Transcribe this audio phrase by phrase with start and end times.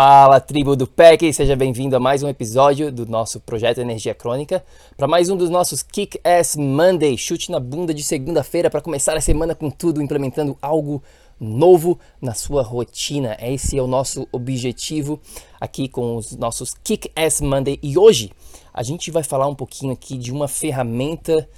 [0.00, 4.64] Fala, tribo do PEC, seja bem-vindo a mais um episódio do nosso projeto Energia Crônica,
[4.96, 9.16] para mais um dos nossos Kick Ass Monday, chute na bunda de segunda-feira para começar
[9.16, 11.02] a semana com tudo, implementando algo
[11.40, 13.36] novo na sua rotina.
[13.40, 15.20] Esse é o nosso objetivo
[15.60, 17.76] aqui com os nossos Kick Ass Monday.
[17.82, 18.30] E hoje
[18.72, 21.48] a gente vai falar um pouquinho aqui de uma ferramenta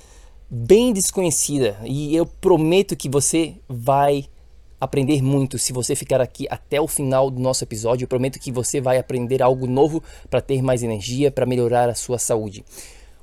[0.48, 1.77] bem desconhecida.
[1.84, 4.25] E eu prometo que você vai
[4.81, 8.05] aprender muito se você ficar aqui até o final do nosso episódio.
[8.05, 11.95] Eu prometo que você vai aprender algo novo para ter mais energia, para melhorar a
[11.95, 12.64] sua saúde.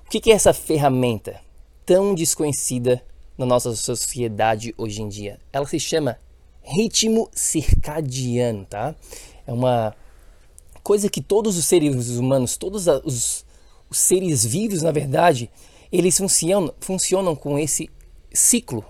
[0.05, 1.41] O que é essa ferramenta
[1.86, 3.03] tão desconhecida
[3.38, 5.39] na nossa sociedade hoje em dia?
[5.52, 6.19] Ela se chama
[6.61, 8.94] ritmo circadiano, tá?
[9.45, 9.95] É uma
[10.83, 13.45] coisa que todos os seres humanos, todos os,
[13.89, 15.49] os seres vivos, na verdade,
[15.92, 17.89] eles funcionam, funcionam com esse
[18.31, 18.86] ciclo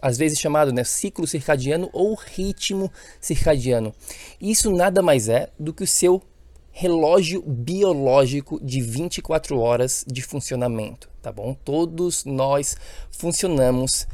[0.00, 3.94] às vezes chamado né, ciclo circadiano ou ritmo circadiano.
[4.40, 6.22] Isso nada mais é do que o seu
[6.70, 11.54] relógio biológico de 24 horas de funcionamento, tá bom?
[11.64, 12.76] Todos nós
[13.10, 14.06] funcionamos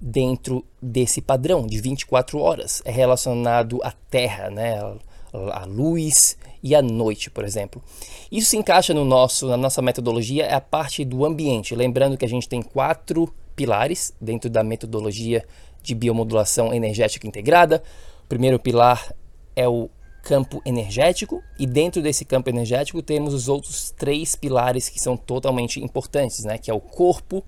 [0.00, 2.82] dentro desse padrão de 24 horas.
[2.84, 4.78] É relacionado à Terra, né?
[5.52, 7.82] A luz e a noite, por exemplo.
[8.32, 11.74] Isso se encaixa no nosso, na nossa metodologia, é a parte do ambiente.
[11.74, 15.44] Lembrando que a gente tem quatro pilares dentro da metodologia
[15.82, 17.82] de biomodulação energética integrada.
[18.24, 19.12] O primeiro pilar
[19.54, 19.88] é o
[20.22, 25.82] campo energético e dentro desse campo energético temos os outros três pilares que são totalmente
[25.82, 26.58] importantes, né?
[26.58, 27.44] Que é o corpo,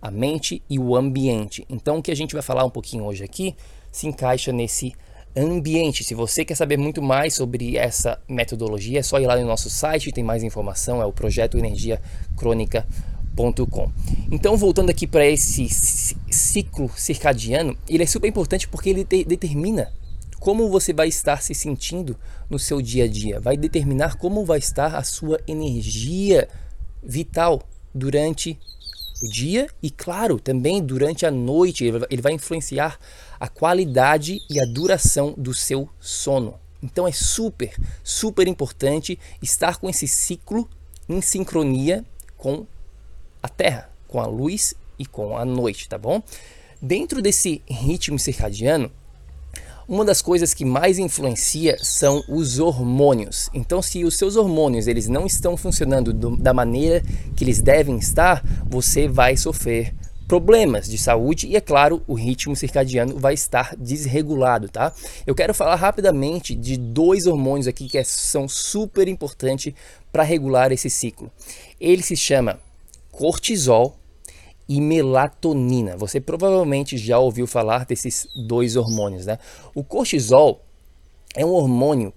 [0.00, 1.66] a mente e o ambiente.
[1.68, 3.54] Então o que a gente vai falar um pouquinho hoje aqui
[3.92, 4.94] se encaixa nesse
[5.36, 6.02] ambiente.
[6.02, 9.68] Se você quer saber muito mais sobre essa metodologia, é só ir lá no nosso
[9.68, 12.00] site, tem mais informação, é o projeto Energia
[12.36, 12.86] Crônica
[14.30, 15.68] então, voltando aqui para esse
[16.28, 19.92] ciclo circadiano, ele é super importante porque ele determina
[20.40, 22.16] como você vai estar se sentindo
[22.50, 26.48] no seu dia a dia, vai determinar como vai estar a sua energia
[27.02, 27.62] vital
[27.94, 28.58] durante
[29.22, 31.84] o dia e, claro, também durante a noite.
[31.84, 32.98] Ele vai influenciar
[33.38, 36.54] a qualidade e a duração do seu sono.
[36.82, 37.74] Então é super,
[38.04, 40.68] super importante estar com esse ciclo
[41.08, 42.04] em sincronia
[42.36, 42.66] com
[43.42, 46.22] a Terra, com a luz e com a noite, tá bom?
[46.80, 48.90] Dentro desse ritmo circadiano,
[49.88, 53.48] uma das coisas que mais influencia são os hormônios.
[53.54, 57.02] Então, se os seus hormônios eles não estão funcionando do, da maneira
[57.34, 59.94] que eles devem estar, você vai sofrer
[60.28, 64.92] problemas de saúde e, é claro, o ritmo circadiano vai estar desregulado, tá?
[65.26, 69.72] Eu quero falar rapidamente de dois hormônios aqui que é, são super importantes
[70.12, 71.32] para regular esse ciclo.
[71.80, 72.60] Ele se chama
[73.18, 73.96] cortisol
[74.68, 75.96] e melatonina.
[75.96, 79.40] Você provavelmente já ouviu falar desses dois hormônios, né?
[79.74, 80.60] O cortisol
[81.34, 82.12] é um hormônio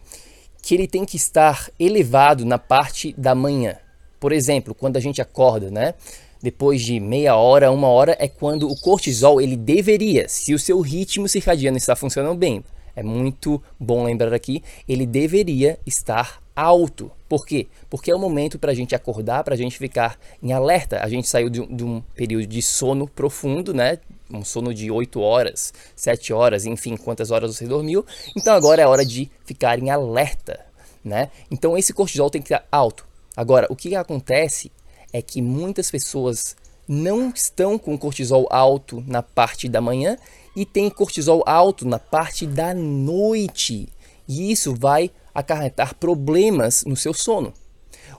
[0.62, 3.78] que ele tem que estar elevado na parte da manhã.
[4.20, 5.96] Por exemplo, quando a gente acorda, né?
[6.40, 10.82] Depois de meia hora, uma hora é quando o cortisol ele deveria, se o seu
[10.82, 12.64] ritmo circadiano está funcionando bem,
[12.96, 17.12] é muito bom lembrar aqui, ele deveria estar alto.
[17.28, 17.68] Por quê?
[17.90, 21.00] Porque é o momento para a gente acordar, para a gente ficar em alerta.
[21.04, 24.00] A gente saiu de, de, um período de sono profundo, né?
[24.30, 28.06] Um sono de 8 horas, 7 horas, enfim, quantas horas você dormiu.
[28.36, 30.60] Então agora é hora de ficar em alerta,
[31.04, 31.30] né?
[31.50, 33.06] Então esse cortisol tem que estar alto.
[33.36, 34.72] Agora, o que acontece
[35.14, 36.56] é que muitas pessoas
[36.88, 40.18] não estão com cortisol alto na parte da manhã
[40.56, 43.88] e tem cortisol alto na parte da noite.
[44.28, 47.54] E isso vai acarretar problemas no seu sono.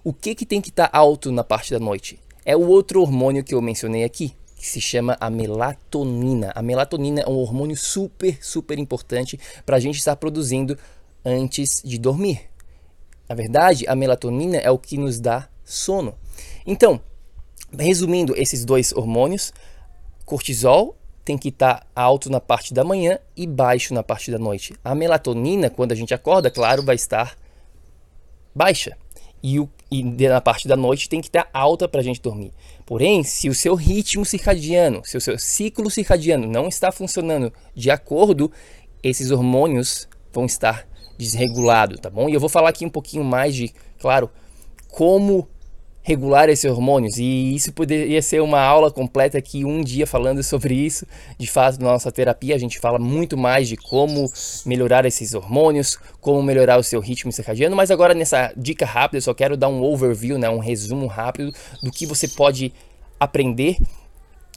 [0.04, 2.18] O que, que tem que estar tá alto na parte da noite?
[2.44, 6.52] É o outro hormônio que eu mencionei aqui, que se chama a melatonina.
[6.54, 10.76] A melatonina é um hormônio super, super importante para a gente estar produzindo
[11.24, 12.40] antes de dormir.
[13.28, 16.14] Na verdade, a melatonina é o que nos dá sono.
[16.66, 17.00] Então,
[17.78, 19.52] resumindo esses dois hormônios,
[20.24, 24.74] cortisol tem que estar alto na parte da manhã e baixo na parte da noite.
[24.84, 27.36] A melatonina, quando a gente acorda, claro, vai estar
[28.54, 28.96] baixa.
[29.42, 32.52] E, o, e na parte da noite tem que estar alta para a gente dormir.
[32.86, 37.90] Porém, se o seu ritmo circadiano, se o seu ciclo circadiano não está funcionando de
[37.90, 38.50] acordo,
[39.02, 40.86] esses hormônios vão estar
[41.18, 42.28] desregulados, tá bom?
[42.28, 44.30] E eu vou falar aqui um pouquinho mais de, claro,
[44.88, 45.48] como
[46.02, 47.16] regular esses hormônios.
[47.18, 51.06] E isso poderia ser uma aula completa aqui, um dia falando sobre isso.
[51.38, 54.30] De fato, na nossa terapia a gente fala muito mais de como
[54.66, 57.76] melhorar esses hormônios, como melhorar o seu ritmo circadiano.
[57.76, 61.52] Mas agora nessa dica rápida, eu só quero dar um overview, né, um resumo rápido
[61.82, 62.72] do que você pode
[63.18, 63.76] aprender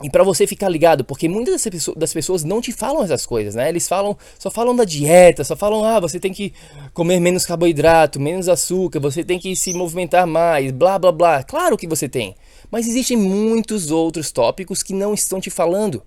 [0.03, 1.65] e para você ficar ligado, porque muitas
[1.95, 3.69] das pessoas não te falam essas coisas, né?
[3.69, 6.53] Eles falam, só falam da dieta, só falam, ah, você tem que
[6.94, 11.44] comer menos carboidrato, menos açúcar, você tem que se movimentar mais, blá blá blá.
[11.44, 12.36] Claro que você tem,
[12.69, 16.03] mas existem muitos outros tópicos que não estão te falando.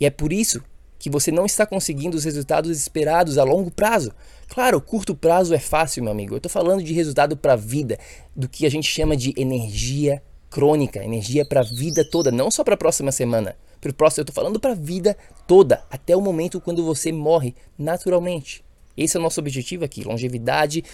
[0.00, 0.62] E é por isso
[0.98, 4.12] que você não está conseguindo os resultados esperados a longo prazo.
[4.48, 6.32] Claro, curto prazo é fácil, meu amigo.
[6.32, 7.98] Eu estou falando de resultado para a vida,
[8.34, 10.22] do que a gente chama de energia
[10.54, 13.56] crônica, energia para a vida toda, não só para a próxima semana.
[13.80, 15.16] Para o próximo, eu estou falando para a vida
[15.48, 18.64] toda, até o momento quando você morre naturalmente.
[18.96, 20.84] Esse é o nosso objetivo aqui: longevidade,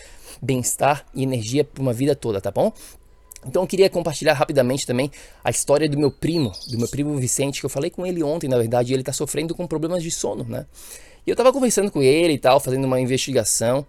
[0.41, 2.73] bem-estar e energia para uma vida toda, tá bom?
[3.47, 5.11] Então eu queria compartilhar rapidamente também
[5.45, 8.49] a história do meu primo, do meu primo Vicente, que eu falei com ele ontem,
[8.49, 10.65] na verdade, e ele está sofrendo com problemas de sono, né?
[11.27, 13.85] E eu estava conversando com ele e tal, fazendo uma investigação,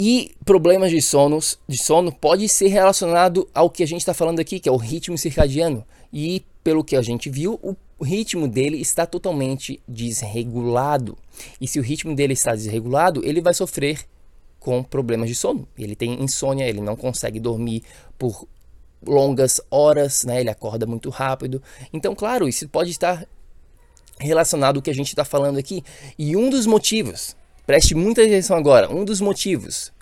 [0.00, 4.38] e problemas de, sonos, de sono pode ser relacionado ao que a gente está falando
[4.38, 5.84] aqui, que é o ritmo circadiano.
[6.12, 11.18] E pelo que a gente viu, o ritmo dele está totalmente desregulado.
[11.60, 14.06] E se o ritmo dele está desregulado, ele vai sofrer
[14.60, 15.66] com problemas de sono.
[15.76, 17.82] Ele tem insônia, ele não consegue dormir
[18.16, 18.46] por
[19.04, 20.40] longas horas, né?
[20.40, 21.60] ele acorda muito rápido.
[21.92, 23.26] Então, claro, isso pode estar
[24.20, 25.82] relacionado ao que a gente está falando aqui.
[26.16, 27.36] E um dos motivos
[27.68, 28.90] Preste muita atenção agora.
[28.90, 29.92] Um dos motivos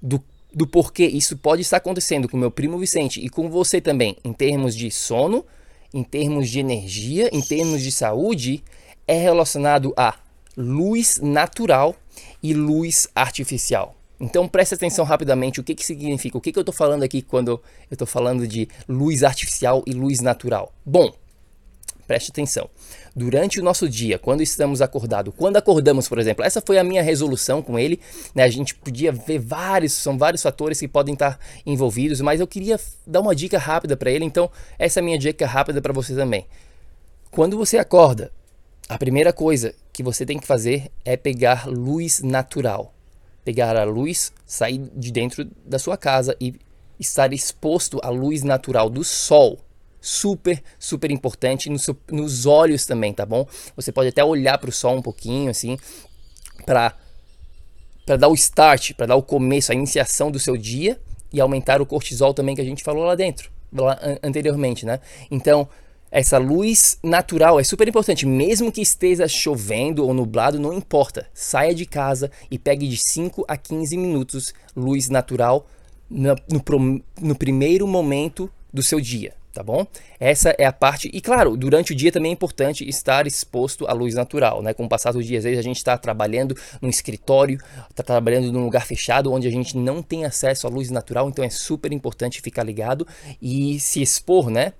[0.00, 0.22] do,
[0.54, 4.32] do porquê isso pode estar acontecendo com meu primo Vicente e com você também, em
[4.32, 5.44] termos de sono,
[5.92, 8.62] em termos de energia, em termos de saúde,
[9.08, 10.14] é relacionado a
[10.56, 11.96] luz natural
[12.40, 13.96] e luz artificial.
[14.20, 17.22] Então preste atenção rapidamente o que, que significa, o que, que eu estou falando aqui
[17.22, 17.60] quando eu
[17.90, 20.72] estou falando de luz artificial e luz natural.
[20.86, 21.12] Bom,
[22.12, 22.68] preste atenção.
[23.16, 27.02] Durante o nosso dia, quando estamos acordados, quando acordamos, por exemplo, essa foi a minha
[27.02, 27.98] resolução com ele.
[28.34, 28.42] Né?
[28.42, 32.78] A gente podia ver vários, são vários fatores que podem estar envolvidos, mas eu queria
[33.06, 34.26] dar uma dica rápida para ele.
[34.26, 36.46] Então, essa é a minha dica rápida para você também.
[37.30, 38.30] Quando você acorda,
[38.90, 42.92] a primeira coisa que você tem que fazer é pegar luz natural.
[43.42, 46.54] Pegar a luz, sair de dentro da sua casa e
[47.00, 49.58] estar exposto à luz natural do sol
[50.02, 53.46] super, super importante no seu, nos olhos também, tá bom?
[53.76, 55.78] Você pode até olhar para o sol um pouquinho, assim,
[56.66, 56.94] para
[58.04, 61.00] para dar o start, para dar o começo, a iniciação do seu dia
[61.32, 64.98] e aumentar o cortisol também que a gente falou lá dentro, lá anteriormente, né?
[65.30, 65.68] Então,
[66.10, 71.28] essa luz natural é super importante, mesmo que esteja chovendo ou nublado, não importa.
[71.32, 75.64] Saia de casa e pegue de 5 a 15 minutos luz natural
[76.10, 79.86] no, no, no primeiro momento do seu dia tá bom?
[80.18, 81.10] Essa é a parte.
[81.12, 84.72] E claro, durante o dia também é importante estar exposto à luz natural, né?
[84.72, 87.58] Com o passar do dia, às vezes a gente está trabalhando num escritório,
[87.90, 91.44] está trabalhando num lugar fechado onde a gente não tem acesso à luz natural, então
[91.44, 93.06] é super importante ficar ligado
[93.40, 94.72] e se expor, né?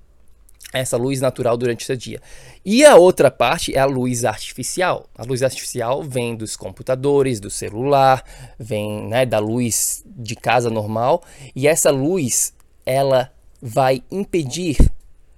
[0.72, 2.20] Essa luz natural durante o dia.
[2.64, 5.06] E a outra parte é a luz artificial.
[5.14, 8.24] A luz artificial vem dos computadores, do celular,
[8.58, 11.22] vem né, da luz de casa normal.
[11.54, 12.54] E essa luz,
[12.86, 13.30] ela
[13.62, 14.76] vai impedir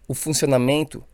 [0.08, 1.04] o funcionamento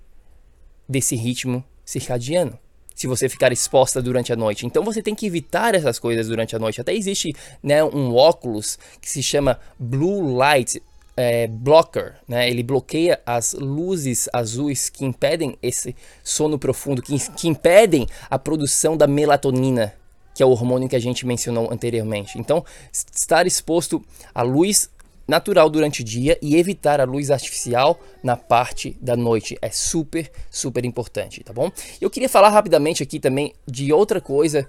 [0.88, 2.56] desse ritmo circadiano.
[2.94, 4.66] Se você ficar exposta durante a noite.
[4.66, 6.80] Então você tem que evitar essas coisas durante a noite.
[6.80, 10.80] Até existe né, um óculos que se chama Blue Light
[11.16, 12.16] é, Blocker.
[12.28, 12.48] Né?
[12.48, 18.96] Ele bloqueia as luzes azuis que impedem esse sono profundo, que, que impedem a produção
[18.96, 19.94] da melatonina,
[20.34, 22.38] que é o hormônio que a gente mencionou anteriormente.
[22.38, 24.90] Então, estar exposto à luz
[25.30, 29.56] natural durante o dia e evitar a luz artificial na parte da noite.
[29.62, 31.70] É super, super importante, tá bom?
[32.00, 34.68] Eu queria falar rapidamente aqui também de outra coisa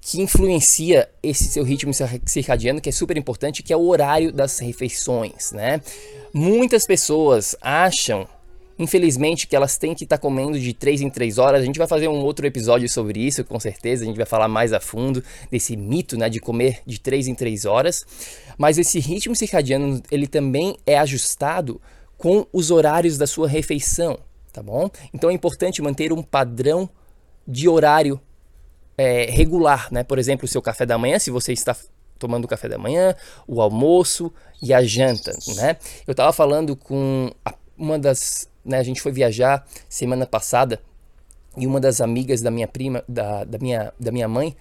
[0.00, 1.92] que influencia esse seu ritmo
[2.24, 5.80] circadiano, que é super importante, que é o horário das refeições, né?
[6.32, 8.26] Muitas pessoas acham
[8.78, 11.62] Infelizmente, que elas têm que estar tá comendo de 3 em 3 horas.
[11.62, 14.04] A gente vai fazer um outro episódio sobre isso, com certeza.
[14.04, 17.34] A gente vai falar mais a fundo desse mito, né, de comer de 3 em
[17.34, 18.06] 3 horas.
[18.56, 21.80] Mas esse ritmo circadiano, ele também é ajustado
[22.16, 24.18] com os horários da sua refeição,
[24.52, 24.90] tá bom?
[25.14, 26.88] Então é importante manter um padrão
[27.46, 28.20] de horário
[28.98, 30.02] é, regular, né?
[30.02, 31.76] Por exemplo, o seu café da manhã, se você está
[32.18, 33.14] tomando o café da manhã,
[33.46, 35.76] o almoço e a janta, né?
[36.06, 38.78] Eu estava falando com a, uma das né?
[38.78, 40.80] A gente foi viajar semana passada
[41.56, 44.54] e uma das amigas da minha prima, da, da, minha, da minha mãe,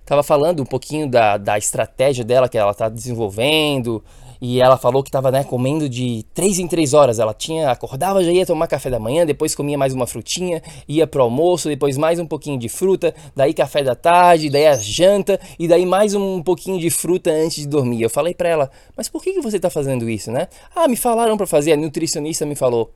[0.00, 4.02] estava falando um pouquinho da, da estratégia dela que ela está desenvolvendo
[4.40, 7.18] e ela falou que estava né, comendo de 3 em 3 horas.
[7.18, 11.06] Ela tinha acordava, já ia tomar café da manhã, depois comia mais uma frutinha, ia
[11.06, 15.40] pro almoço, depois mais um pouquinho de fruta, daí café da tarde, daí a janta
[15.58, 18.02] e daí mais um pouquinho de fruta antes de dormir.
[18.02, 20.96] Eu falei para ela: "Mas por que, que você está fazendo isso, né?" "Ah, me
[20.96, 22.92] falaram para fazer, a nutricionista me falou."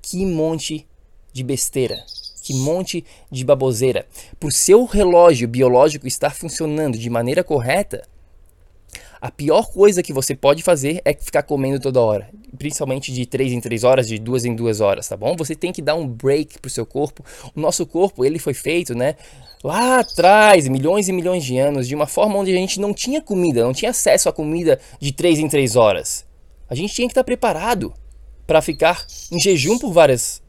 [0.00, 0.86] Que monte
[1.32, 2.04] de besteira,
[2.42, 4.06] que monte de baboseira.
[4.40, 8.02] Por seu relógio biológico estar funcionando de maneira correta,
[9.20, 13.52] a pior coisa que você pode fazer é ficar comendo toda hora, principalmente de 3
[13.52, 15.34] em 3 horas, de 2 em 2 horas, tá bom?
[15.36, 17.24] Você tem que dar um break pro seu corpo.
[17.54, 19.16] O nosso corpo, ele foi feito, né,
[19.64, 23.20] lá atrás, milhões e milhões de anos, de uma forma onde a gente não tinha
[23.20, 26.24] comida, não tinha acesso a comida de 3 em 3 horas.
[26.70, 27.92] A gente tinha que estar preparado
[28.48, 30.42] para ficar em jejum por várias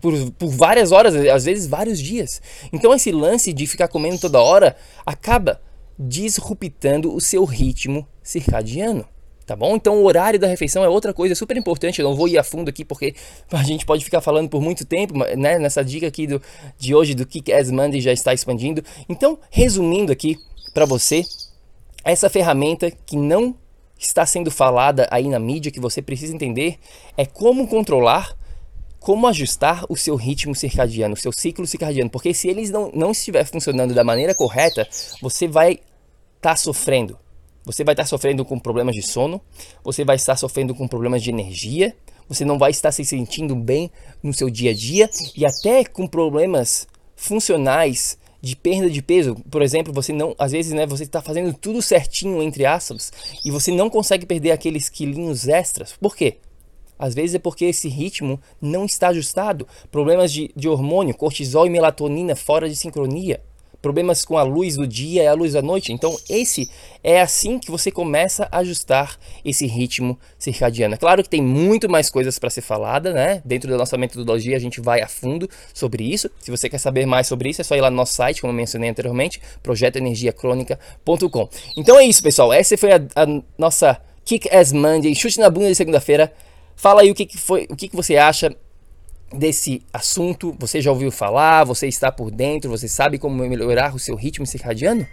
[0.00, 2.42] por, por várias horas, às vezes vários dias.
[2.72, 4.76] Então esse lance de ficar comendo toda hora
[5.06, 5.62] acaba
[5.96, 9.06] disruptando o seu ritmo circadiano.
[9.46, 9.76] Tá bom?
[9.76, 12.00] Então o horário da refeição é outra coisa super importante.
[12.00, 13.14] Eu não vou ir a fundo aqui porque
[13.50, 15.58] a gente pode ficar falando por muito tempo, né?
[15.58, 16.42] Nessa dica aqui do,
[16.76, 18.84] de hoje do Kick Ass Monday já está expandindo.
[19.08, 20.36] Então, resumindo aqui
[20.74, 21.24] para você,
[22.04, 23.56] essa ferramenta que não
[23.98, 26.78] está sendo falada aí na mídia que você precisa entender
[27.16, 28.36] é como controlar,
[29.00, 32.08] como ajustar o seu ritmo circadiano, o seu ciclo circadiano.
[32.08, 34.88] Porque se eles não, não estiver funcionando da maneira correta,
[35.20, 35.80] você vai estar
[36.40, 37.18] tá sofrendo.
[37.64, 39.40] Você vai estar tá sofrendo com problemas de sono,
[39.84, 41.94] você vai estar sofrendo com problemas de energia,
[42.28, 43.90] você não vai estar se sentindo bem
[44.22, 46.86] no seu dia a dia e até com problemas
[47.16, 51.52] funcionais de perda de peso, por exemplo, você não, às vezes, né, você está fazendo
[51.52, 53.12] tudo certinho entre aspas
[53.44, 55.94] e você não consegue perder aqueles quilinhos extras.
[56.00, 56.38] Por quê?
[56.98, 59.66] Às vezes é porque esse ritmo não está ajustado.
[59.90, 63.40] Problemas de, de hormônio, cortisol e melatonina fora de sincronia
[63.80, 65.92] problemas com a luz do dia e a luz da noite.
[65.92, 66.68] Então, esse
[67.02, 70.94] é assim que você começa a ajustar esse ritmo circadiano.
[70.94, 73.40] É claro que tem muito mais coisas para ser falada, né?
[73.44, 76.30] Dentro da nossa metodologia, a gente vai a fundo sobre isso.
[76.40, 78.52] Se você quer saber mais sobre isso, é só ir lá no nosso site, como
[78.52, 81.48] eu mencionei anteriormente, projetoenergiacronica.com.
[81.76, 82.52] Então é isso, pessoal.
[82.52, 86.32] Essa foi a, a nossa Kick Ass Monday, chute na bunda de segunda-feira.
[86.76, 88.54] Fala aí o que, que foi, o que, que você acha
[89.32, 90.56] desse assunto?
[90.58, 91.64] Você já ouviu falar?
[91.64, 92.70] Você está por dentro?
[92.70, 95.06] Você sabe como melhorar o seu ritmo circadiano?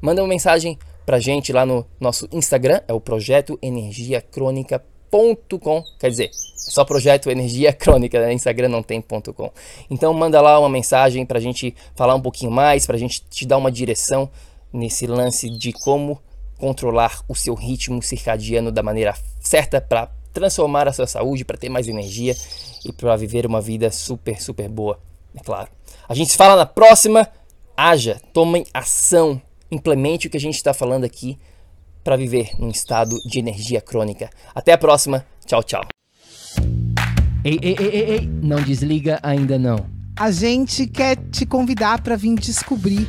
[0.00, 6.26] Manda uma mensagem pra gente lá no nosso Instagram, é o projeto energiacrônica.com, quer dizer,
[6.26, 8.32] é só projeto energia crônica, né?
[8.32, 9.50] Instagram não tem ponto .com.
[9.90, 13.58] Então manda lá uma mensagem pra gente falar um pouquinho mais, pra gente te dar
[13.58, 14.30] uma direção
[14.72, 16.20] nesse lance de como
[16.58, 21.68] controlar o seu ritmo circadiano da maneira certa para transformar a sua saúde, para ter
[21.68, 22.34] mais energia
[22.84, 24.98] e para viver uma vida super, super boa,
[25.34, 25.70] é claro.
[26.08, 27.28] A gente se fala na próxima.
[27.76, 31.38] Haja, tomem ação, implemente o que a gente está falando aqui
[32.04, 34.28] para viver num estado de energia crônica.
[34.54, 35.24] Até a próxima.
[35.46, 35.82] Tchau, tchau.
[37.44, 39.86] Ei, ei, ei, ei, ei, não desliga ainda não.
[40.16, 43.08] A gente quer te convidar para vir descobrir